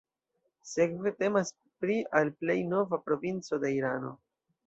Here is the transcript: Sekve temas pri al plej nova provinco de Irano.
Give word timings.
Sekve 0.69 1.11
temas 1.19 1.51
pri 1.83 1.99
al 2.21 2.33
plej 2.41 2.57
nova 2.71 3.01
provinco 3.09 3.63
de 3.65 3.75
Irano. 3.77 4.15